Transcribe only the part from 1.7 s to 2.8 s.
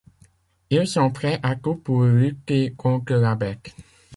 pour lutter